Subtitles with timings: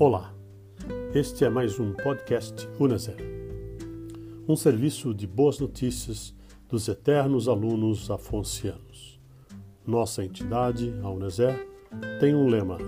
[0.00, 0.34] Olá,
[1.14, 3.18] este é mais um podcast Unazer,
[4.48, 6.34] um serviço de boas notícias
[6.70, 9.20] dos eternos alunos afoncianos.
[9.86, 11.68] Nossa entidade, a Unazer,
[12.18, 12.78] tem um lema: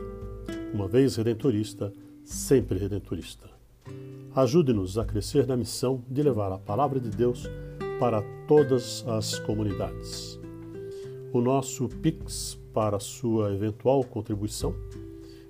[0.73, 1.93] uma vez redentorista,
[2.25, 3.47] sempre redentorista.
[4.35, 7.47] Ajude-nos a crescer na missão de levar a palavra de Deus
[8.01, 10.41] para todas as comunidades.
[11.31, 14.75] O nosso Pix para sua eventual contribuição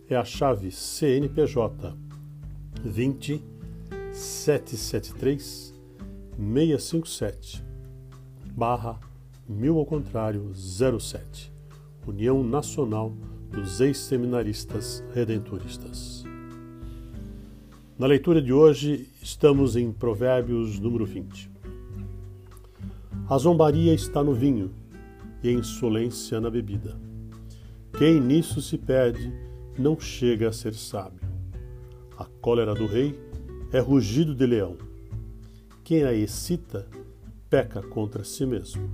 [0.09, 1.97] é a chave CNPJ
[2.85, 3.43] 20
[4.13, 5.75] 773
[6.37, 7.65] 657
[8.55, 8.99] barra
[9.49, 11.53] mil ao contrário 07
[12.07, 13.13] União Nacional
[13.51, 16.25] dos Ex-Seminaristas Redentoristas.
[17.99, 21.51] Na leitura de hoje estamos em Provérbios número 20.
[23.29, 24.73] A zombaria está no vinho
[25.43, 26.99] e a insolência na bebida.
[27.97, 29.33] Quem nisso se perde
[29.79, 31.21] não chega a ser sábio.
[32.19, 33.19] A cólera do rei
[33.73, 34.77] é rugido de leão.
[35.83, 36.87] Quem a excita
[37.49, 38.91] peca contra si mesmo.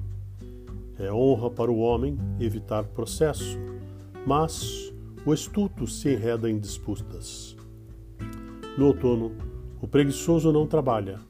[0.99, 3.59] É honra para o homem evitar processo,
[4.27, 4.93] mas
[5.25, 7.57] o estulto se enreda em disputas.
[8.77, 9.33] No outono,
[9.81, 11.21] o preguiçoso não trabalha.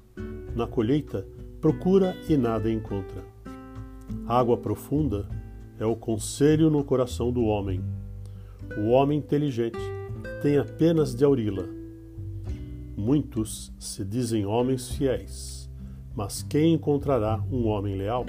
[0.55, 1.27] Na colheita,
[1.61, 3.25] procura e nada encontra.
[4.27, 5.29] Água profunda
[5.79, 7.83] é o conselho no coração do homem
[8.77, 9.79] o homem inteligente
[10.43, 11.69] tem apenas de aurila.
[12.97, 15.71] Muitos se dizem homens fiéis,
[16.15, 18.27] mas quem encontrará um homem leal?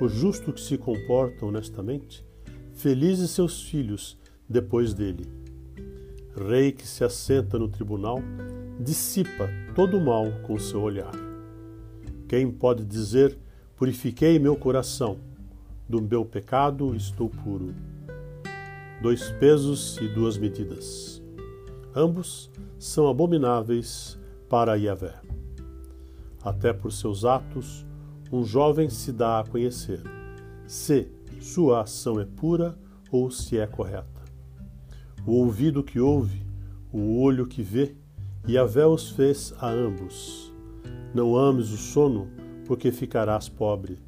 [0.00, 2.24] O justo que se comporta honestamente,
[2.72, 4.18] felizes seus filhos
[4.48, 5.26] depois dele.
[6.36, 8.20] Rei que se assenta no tribunal,
[8.78, 11.12] dissipa todo o mal com seu olhar.
[12.28, 13.38] Quem pode dizer:
[13.76, 15.18] Purifiquei meu coração,
[15.88, 17.74] do meu pecado estou puro?
[19.02, 21.22] Dois pesos e duas medidas.
[21.94, 24.18] Ambos são abomináveis
[24.48, 25.14] para Yahvé.
[26.42, 27.84] Até por seus atos,
[28.32, 30.02] um jovem se dá a conhecer,
[30.66, 31.08] se
[31.40, 32.78] sua ação é pura
[33.10, 34.24] ou se é correta.
[35.26, 36.44] O ouvido que ouve,
[36.92, 37.94] o olho que vê,
[38.48, 40.52] Yahvé os fez a ambos.
[41.14, 42.28] Não ames o sono,
[42.64, 43.98] porque ficarás pobre.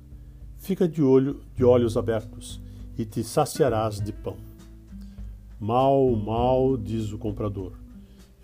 [0.59, 2.61] Fica de olho, de olhos abertos,
[2.97, 4.48] e te saciarás de pão.
[5.61, 7.73] Mal, mal, diz o comprador,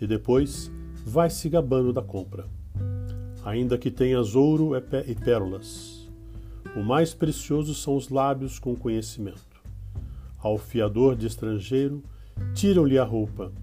[0.01, 0.69] e depois
[1.05, 2.45] vai se gabando da compra.
[3.45, 6.09] Ainda que tenhas ouro e pérolas,
[6.75, 9.63] o mais precioso são os lábios com conhecimento.
[10.37, 12.03] Ao fiador de estrangeiro,
[12.53, 13.53] tiram-lhe a roupa,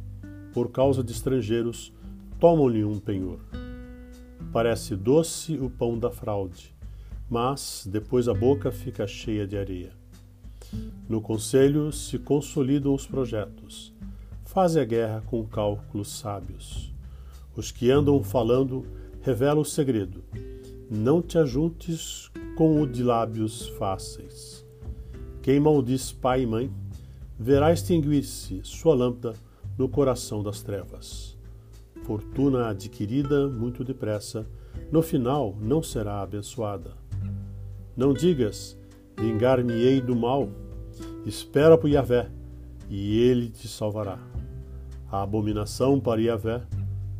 [0.54, 1.92] por causa de estrangeiros,
[2.40, 3.40] tomam-lhe um penhor.
[4.50, 6.74] Parece doce o pão da fraude,
[7.28, 10.01] mas depois a boca fica cheia de areia.
[11.08, 13.92] No conselho se consolidam os projetos.
[14.44, 16.92] Faze a guerra com cálculos sábios.
[17.56, 18.86] Os que andam falando
[19.22, 20.24] revelam o segredo.
[20.90, 24.64] Não te ajuntes com o de lábios fáceis.
[25.42, 26.70] Quem maldiz pai e mãe,
[27.38, 29.34] verá extinguir-se sua lâmpada
[29.76, 31.36] no coração das trevas.
[32.04, 34.46] Fortuna adquirida muito depressa,
[34.90, 36.92] no final não será abençoada.
[37.96, 38.78] Não digas,
[39.18, 40.48] vingar-me-ei do mal,
[41.24, 42.28] Espera por Yahvé,
[42.90, 44.18] e ele te salvará.
[45.08, 46.62] A abominação para Yahvé,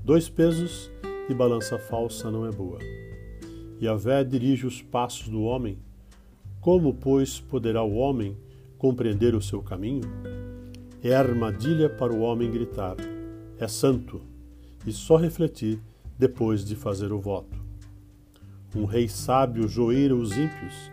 [0.05, 0.91] dois pesos
[1.29, 2.81] e balança falsa não é boa.
[3.81, 5.79] Yahvé dirige os passos do homem.
[6.61, 8.37] Como, pois, poderá o homem
[8.77, 10.03] compreender o seu caminho?
[11.01, 12.97] É armadilha para o homem gritar:
[13.57, 14.21] É santo,
[14.85, 15.81] e só refletir
[16.19, 17.63] depois de fazer o voto.
[18.75, 20.92] Um rei sábio joeira os ímpios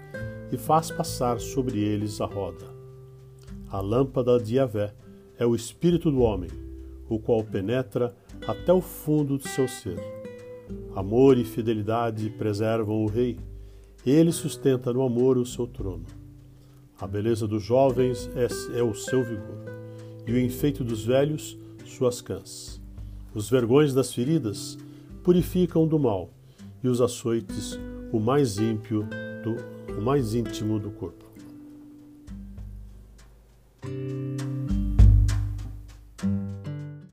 [0.52, 2.66] e faz passar sobre eles a roda.
[3.70, 4.94] A lâmpada de Yahvé
[5.38, 6.50] é o espírito do homem,
[7.08, 8.16] o qual penetra
[8.48, 10.00] até o fundo do seu ser.
[10.96, 13.38] Amor e fidelidade preservam o rei,
[14.06, 16.06] ele sustenta no amor o seu trono.
[17.00, 19.64] A beleza dos jovens é, é o seu vigor,
[20.26, 22.82] e o enfeite dos velhos, suas cãs.
[23.34, 24.78] Os vergões das feridas
[25.24, 26.30] purificam do mal,
[26.84, 27.80] e os açoites
[28.12, 29.08] o mais ímpio
[29.44, 31.29] do, o mais íntimo do corpo.